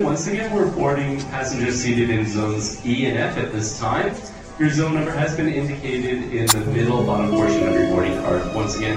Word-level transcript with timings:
Once 0.00 0.26
again, 0.26 0.50
we're 0.56 0.70
boarding 0.70 1.20
passengers 1.24 1.82
seated 1.82 2.08
in 2.08 2.26
zones 2.26 2.84
E 2.86 3.04
and 3.04 3.18
F 3.18 3.36
at 3.36 3.52
this 3.52 3.78
time. 3.78 4.14
Your 4.58 4.70
zone 4.70 4.94
number 4.94 5.10
has 5.10 5.36
been 5.36 5.46
indicated 5.46 6.32
in 6.32 6.46
the 6.46 6.64
middle 6.72 7.04
bottom 7.04 7.28
portion 7.28 7.68
of 7.68 7.74
your 7.74 7.86
boarding 7.90 8.18
card. 8.22 8.54
Once 8.54 8.78
again, 8.78 8.96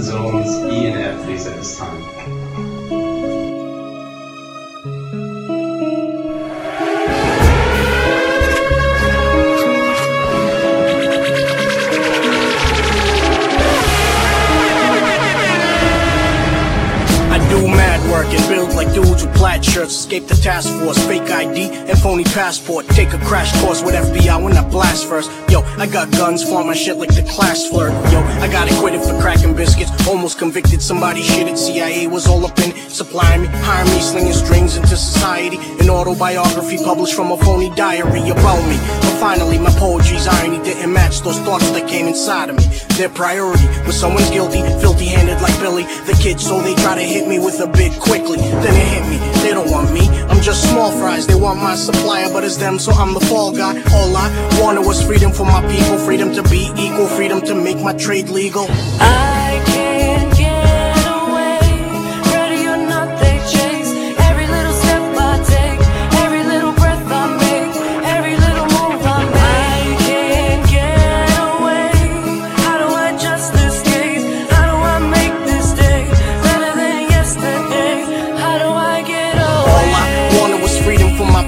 zones 0.00 0.48
E 0.72 0.86
and 0.86 0.98
F, 0.98 1.24
please, 1.24 1.46
at 1.46 1.54
this 1.54 1.78
time. 1.78 2.41
Work 18.12 18.26
and 18.26 18.46
build 18.48 18.74
like 18.74 18.92
dudes 18.92 19.24
with 19.24 19.34
plaid 19.34 19.64
shirts. 19.64 19.94
Escape 20.00 20.26
the 20.28 20.34
task 20.34 20.68
force, 20.78 20.98
fake 21.06 21.28
ID 21.30 21.70
and 21.88 21.98
phony 21.98 22.24
passport. 22.24 22.86
Take 22.88 23.12
a 23.14 23.18
crash 23.18 23.50
course 23.62 23.82
with 23.82 23.94
FBI 23.94 24.36
when 24.44 24.52
I 24.52 24.68
blast 24.68 25.08
first. 25.08 25.30
Yo, 25.50 25.62
I 25.78 25.86
got 25.86 26.10
guns, 26.12 26.44
flaunt 26.44 26.66
my 26.66 26.74
shit 26.74 26.98
like 26.98 27.14
the 27.14 27.22
class 27.22 27.66
flirt. 27.66 27.92
Yo, 28.12 28.20
I 28.44 28.48
got 28.52 28.70
acquitted 28.70 29.00
for 29.00 29.18
cracking 29.20 29.56
biscuits. 29.56 29.90
Almost 30.06 30.38
convicted, 30.38 30.82
somebody 30.82 31.22
shit 31.22 31.48
at 31.48 31.58
CIA 31.58 32.06
was 32.06 32.26
all 32.26 32.44
up 32.44 32.58
in. 32.58 32.72
Supplying 32.90 33.42
me, 33.42 33.48
hire 33.48 33.84
me, 33.86 34.00
slinging 34.00 34.34
strings 34.34 34.76
into 34.76 34.96
society. 34.96 35.56
An 35.80 35.88
autobiography 35.88 36.76
published 36.76 37.14
from 37.14 37.32
a 37.32 37.38
phony 37.38 37.70
diary 37.74 38.28
about 38.28 38.62
me. 38.68 39.11
Finally, 39.22 39.56
my 39.56 39.70
poetry's 39.78 40.26
irony 40.26 40.58
didn't 40.64 40.92
match 40.92 41.20
those 41.20 41.38
thoughts 41.46 41.70
that 41.70 41.88
came 41.88 42.08
inside 42.08 42.50
of 42.50 42.56
me. 42.56 42.64
Their 42.98 43.08
priority 43.08 43.64
was 43.86 43.94
someone's 43.94 44.28
guilty, 44.30 44.62
filthy 44.82 45.06
handed 45.06 45.40
like 45.40 45.56
Billy 45.60 45.84
the 46.10 46.18
kid, 46.20 46.40
so 46.40 46.60
they 46.60 46.74
try 46.74 46.96
to 46.96 47.02
hit 47.02 47.28
me 47.28 47.38
with 47.38 47.60
a 47.60 47.68
bit 47.68 47.92
quickly. 48.00 48.38
Then 48.38 48.74
it 48.74 48.88
hit 48.94 49.04
me, 49.08 49.18
they 49.44 49.54
don't 49.54 49.70
want 49.70 49.92
me. 49.92 50.08
I'm 50.26 50.42
just 50.42 50.68
small 50.68 50.90
fries, 50.90 51.28
they 51.28 51.36
want 51.36 51.62
my 51.62 51.76
supplier, 51.76 52.32
but 52.32 52.42
it's 52.42 52.56
them, 52.56 52.80
so 52.80 52.90
I'm 52.90 53.14
the 53.14 53.20
fall 53.20 53.52
guy. 53.52 53.80
All 53.94 54.10
I 54.16 54.26
wanted 54.60 54.84
was 54.84 55.00
freedom 55.00 55.30
for 55.30 55.44
my 55.44 55.62
people, 55.70 55.98
freedom 55.98 56.34
to 56.34 56.42
be 56.42 56.72
equal, 56.76 57.06
freedom 57.06 57.40
to 57.42 57.54
make 57.54 57.78
my 57.78 57.92
trade 57.92 58.28
legal. 58.28 58.66
I 58.98 59.51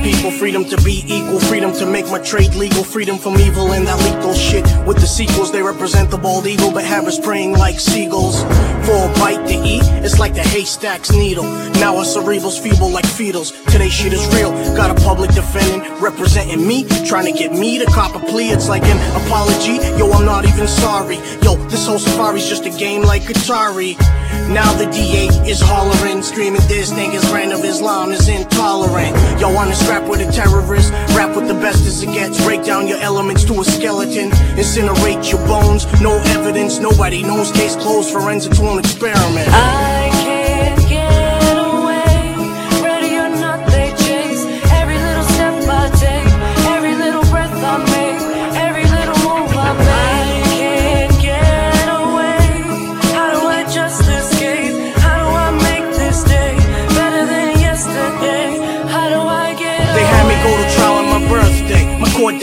people, 0.04 0.30
freedom 0.30 0.64
to 0.66 0.76
be 0.82 1.02
equal, 1.08 1.40
freedom 1.40 1.72
to 1.72 1.86
make 1.86 2.06
my 2.10 2.18
trade 2.18 2.54
legal, 2.54 2.84
freedom 2.84 3.16
from 3.16 3.38
evil 3.38 3.72
and 3.72 3.86
that 3.86 3.98
lethal 4.04 4.34
shit. 4.34 4.62
With 4.86 4.98
the 4.98 5.06
sequels, 5.06 5.50
they 5.50 5.62
represent 5.62 6.10
the 6.10 6.18
bald 6.18 6.46
eagle, 6.46 6.70
but 6.70 6.84
have 6.84 7.06
us 7.06 7.18
praying 7.18 7.52
like 7.52 7.80
seagulls. 7.80 8.42
For 8.84 9.08
a 9.08 9.12
bite 9.18 9.48
to 9.48 9.54
eat, 9.64 9.82
it's 10.04 10.18
like 10.18 10.34
the 10.34 10.42
haystack's 10.42 11.10
needle. 11.10 11.44
Now 11.80 11.96
our 11.96 12.04
cerebrals 12.04 12.60
feeble 12.60 12.90
like 12.90 13.06
fetals. 13.06 13.50
Today 13.72 13.88
shit 13.88 14.12
is 14.12 14.26
real. 14.36 14.52
Got 14.76 14.90
a 14.90 15.02
public 15.02 15.30
defendant 15.32 15.82
representing 16.02 16.66
me, 16.66 16.84
trying 17.06 17.24
to 17.24 17.32
get 17.32 17.52
me 17.52 17.78
to 17.78 17.86
cop 17.86 18.14
a 18.14 18.20
plea. 18.20 18.50
It's 18.50 18.68
like 18.68 18.84
an 18.84 19.00
apology. 19.24 19.76
Yo, 19.98 20.10
I'm 20.12 20.26
not 20.26 20.44
even 20.44 20.68
sorry. 20.68 21.16
Yo, 21.42 21.56
this 21.68 21.86
whole 21.86 21.98
safari's 21.98 22.46
just 22.46 22.66
a 22.66 22.70
game 22.78 23.02
like 23.02 23.22
Atari. 23.22 23.96
Now 24.48 24.72
the 24.74 24.86
DA 24.86 25.26
is 25.48 25.60
hollering, 25.60 26.22
screaming 26.22 26.60
this 26.68 26.90
nigga's 26.92 27.28
brand 27.30 27.52
of 27.52 27.64
Islam 27.64 28.12
is 28.12 28.28
intolerant. 28.28 29.16
Yo, 29.40 29.52
wanna 29.52 29.74
strap 29.74 30.08
with 30.08 30.20
a 30.20 30.30
terrorist, 30.30 30.92
rap 31.16 31.34
with 31.36 31.48
the 31.48 31.54
best 31.54 31.86
as 31.86 32.02
it 32.02 32.12
gets, 32.12 32.42
break 32.44 32.64
down 32.64 32.86
your 32.86 32.98
elements 32.98 33.44
to 33.44 33.60
a 33.60 33.64
skeleton, 33.64 34.30
incinerate 34.56 35.30
your 35.30 35.44
bones. 35.46 35.86
No 36.00 36.18
evidence, 36.36 36.78
nobody 36.78 37.22
knows. 37.22 37.52
Case 37.52 37.76
closed, 37.76 38.12
forensics 38.12 38.58
won't 38.58 38.80
experiment. 38.80 39.48
I 39.50 39.83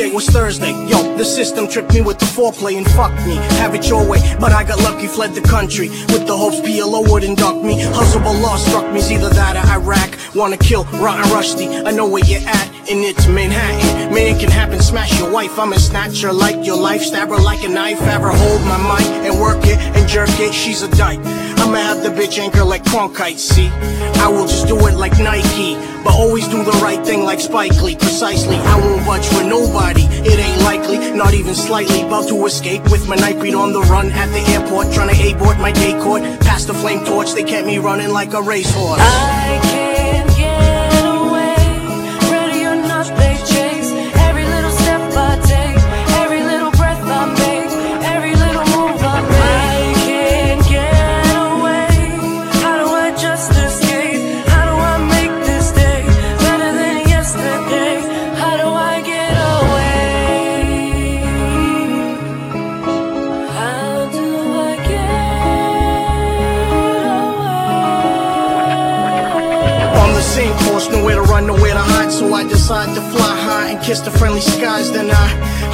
Date 0.01 0.15
was 0.15 0.25
Thursday. 0.25 0.71
Yo, 0.89 1.15
the 1.15 1.23
system 1.23 1.67
tricked 1.67 1.93
me 1.93 2.01
with 2.01 2.17
the 2.17 2.25
foreplay 2.25 2.75
and 2.75 2.89
fucked 2.89 3.23
me. 3.27 3.35
Have 3.61 3.75
it 3.75 3.87
your 3.87 4.03
way, 4.03 4.17
but 4.39 4.51
I 4.51 4.63
got 4.63 4.79
lucky, 4.79 5.05
fled 5.05 5.35
the 5.35 5.41
country 5.41 5.89
with 6.09 6.25
the 6.25 6.35
hopes 6.35 6.59
PLO 6.61 7.07
would 7.11 7.23
induct 7.23 7.63
me. 7.63 7.79
Hustle 7.79 8.21
but 8.21 8.33
law 8.41 8.57
struck 8.57 8.91
me, 8.91 8.99
either 9.13 9.29
that 9.29 9.55
or 9.61 9.69
Iraq. 9.69 10.17
Wanna 10.33 10.57
kill 10.57 10.85
Rotten 10.85 11.29
Rusty? 11.31 11.67
I 11.67 11.91
know 11.91 12.07
where 12.07 12.25
you're 12.25 12.41
at, 12.41 12.67
and 12.89 13.05
it's 13.05 13.27
Manhattan. 13.27 14.11
Man, 14.11 14.35
it 14.35 14.39
can 14.39 14.49
happen, 14.49 14.81
smash 14.81 15.19
your 15.19 15.29
wife. 15.29 15.59
I'm 15.59 15.71
a 15.71 15.77
snatcher 15.77 16.33
like 16.33 16.65
your 16.65 16.77
life, 16.77 17.03
stab 17.03 17.29
her 17.29 17.37
like 17.37 17.63
a 17.63 17.69
knife. 17.69 18.01
Ever 18.01 18.31
hold 18.31 18.61
my 18.61 18.79
mic 18.81 19.07
and 19.27 19.39
work 19.39 19.63
it 19.65 19.70
and 20.11 20.27
jerk 20.29 20.39
it. 20.39 20.53
She's 20.53 20.81
a 20.81 20.89
dyke. 20.95 21.19
I'ma 21.59 21.77
have 21.77 22.03
the 22.03 22.09
bitch 22.09 22.39
anchor 22.39 22.63
like 22.63 22.83
Cronkite, 22.83 23.39
see? 23.39 23.69
I 24.19 24.27
will 24.27 24.47
just 24.47 24.67
do 24.67 24.77
it 24.87 24.95
like 24.95 25.17
Nike, 25.19 25.75
but 26.03 26.13
always 26.13 26.47
do 26.47 26.63
the 26.63 26.77
right 26.83 27.03
thing 27.05 27.23
like 27.23 27.39
Spike 27.39 27.81
Lee. 27.81 27.95
Precisely, 27.95 28.55
I 28.55 28.79
won't 28.79 29.05
budge 29.05 29.27
for 29.27 29.43
nobody. 29.43 30.03
It 30.03 30.39
ain't 30.39 30.61
likely, 30.63 31.11
not 31.11 31.33
even 31.33 31.55
slightly. 31.55 32.01
About 32.01 32.27
to 32.29 32.45
escape 32.45 32.83
with 32.91 33.07
my 33.07 33.15
night 33.15 33.41
beat 33.41 33.55
on 33.55 33.73
the 33.73 33.81
run 33.81 34.11
at 34.11 34.27
the 34.27 34.41
airport, 34.51 34.93
trying 34.93 35.13
to 35.13 35.35
abort 35.35 35.57
my 35.59 35.71
day 35.71 35.93
court. 36.01 36.23
Past 36.41 36.67
the 36.67 36.73
flame 36.73 37.03
torch, 37.05 37.33
they 37.33 37.43
kept 37.43 37.65
me 37.67 37.77
running 37.77 38.09
like 38.09 38.33
a 38.33 38.41
racehorse. 38.41 38.99
I 38.99 39.59
can't 39.63 39.90
same 70.81 70.93
nowhere 70.93 71.15
to 71.15 71.21
run, 71.21 71.47
nowhere 71.47 71.73
to 71.73 71.79
hide. 71.79 72.11
So 72.11 72.33
I 72.33 72.43
decide 72.43 72.93
to 72.95 73.01
fly 73.01 73.35
high 73.35 73.69
and 73.71 73.83
kiss 73.83 73.99
the 74.01 74.11
friendly 74.11 74.41
skies. 74.41 74.91
Then 74.91 75.09
I 75.11 75.27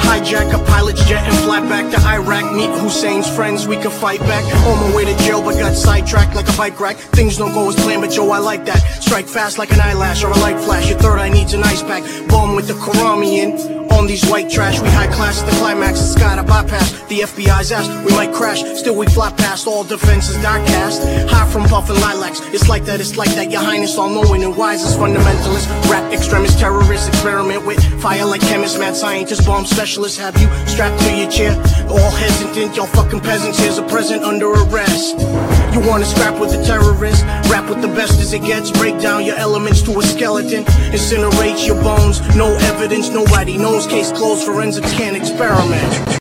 hijack 0.06 0.52
a 0.52 0.64
pilot's 0.64 1.04
jet 1.04 1.24
and 1.24 1.36
fly 1.44 1.60
back 1.60 1.90
to 1.92 2.00
Iraq. 2.06 2.54
Meet 2.54 2.70
Hussein's 2.80 3.28
friends, 3.28 3.66
we 3.66 3.76
could 3.76 3.92
fight 3.92 4.20
back. 4.20 4.44
On 4.66 4.90
my 4.90 4.96
way 4.96 5.04
to 5.04 5.16
jail, 5.24 5.42
but 5.42 5.54
got 5.58 5.74
sidetracked 5.74 6.34
like 6.34 6.48
a 6.48 6.56
bike 6.56 6.78
rack. 6.80 6.96
Things 6.96 7.36
don't 7.36 7.52
go 7.52 7.68
as 7.68 7.76
planned, 7.76 8.02
but 8.02 8.14
yo, 8.14 8.30
I 8.30 8.38
like 8.38 8.64
that. 8.66 8.80
Strike 9.02 9.26
fast 9.26 9.58
like 9.58 9.72
an 9.72 9.80
eyelash 9.80 10.22
or 10.24 10.30
a 10.30 10.38
light 10.38 10.60
flash. 10.60 10.88
Your 10.88 10.98
third 10.98 11.18
eye 11.18 11.30
needs 11.30 11.54
an 11.54 11.62
ice 11.62 11.82
pack. 11.82 12.02
Bomb 12.28 12.56
with 12.56 12.66
the 12.66 12.74
Karami 12.74 13.38
in. 13.38 13.87
On 13.98 14.06
these 14.06 14.24
white 14.30 14.48
trash, 14.48 14.80
we 14.80 14.88
high 14.90 15.08
class 15.08 15.42
the 15.42 15.50
climax. 15.58 16.00
It's 16.00 16.14
gotta 16.14 16.44
bypass 16.44 16.92
the 17.08 17.18
FBI's 17.18 17.72
ass. 17.72 17.88
We 18.06 18.12
might 18.12 18.32
crash, 18.32 18.62
still 18.78 18.94
we 18.94 19.06
fly 19.06 19.32
past 19.32 19.66
all 19.66 19.82
defenses. 19.82 20.36
Die 20.36 20.66
cast, 20.66 21.02
high 21.28 21.50
from 21.50 21.64
puffin' 21.64 21.96
lilacs. 21.96 22.38
It's 22.54 22.68
like 22.68 22.84
that, 22.84 23.00
it's 23.00 23.16
like 23.16 23.34
that. 23.34 23.50
Your 23.50 23.60
highness, 23.60 23.98
all 23.98 24.08
knowing 24.08 24.44
and 24.44 24.56
wise 24.56 24.84
as 24.84 24.96
fundamentalist. 24.96 25.66
Rap 25.90 26.12
extremist, 26.12 26.60
terrorist, 26.60 27.08
experiment 27.08 27.66
with 27.66 27.82
fire 28.00 28.24
like 28.24 28.40
chemist, 28.42 28.78
mad 28.78 28.94
scientist, 28.94 29.44
bomb 29.44 29.66
specialist. 29.66 30.16
Have 30.20 30.40
you 30.40 30.46
strapped 30.68 31.02
to 31.02 31.16
your 31.16 31.28
chair? 31.28 31.56
All 31.90 32.12
hesitant, 32.12 32.76
y'all 32.76 32.86
fucking 32.86 33.20
peasants. 33.20 33.58
Here's 33.58 33.78
a 33.78 33.86
present 33.88 34.22
under 34.22 34.46
arrest. 34.46 35.16
You 35.72 35.80
wanna 35.88 36.04
scrap 36.04 36.40
with 36.40 36.50
the 36.50 36.62
terrorist? 36.64 37.24
Rap 37.50 37.68
with 37.68 37.82
the 37.82 37.88
best 37.88 38.20
as 38.20 38.32
it 38.32 38.42
gets. 38.42 38.70
Break 38.70 39.00
down 39.00 39.24
your 39.24 39.36
elements 39.36 39.82
to 39.82 39.98
a 39.98 40.02
skeleton. 40.02 40.64
Incinerate 40.64 41.66
your 41.66 41.80
bones. 41.82 42.20
No 42.34 42.56
evidence, 42.72 43.10
nobody 43.10 43.56
knows. 43.56 43.86
Case 43.86 44.10
closed, 44.10 44.44
forensics 44.44 44.92
can't 44.92 45.16
experiment. 45.16 46.17